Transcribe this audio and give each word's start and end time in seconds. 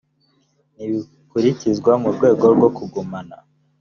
n 0.75 0.77
ibikurikizwa 0.85 1.91
mu 2.01 2.09
rwego 2.15 2.45
rwo 2.55 2.69
kugumana 2.75 3.35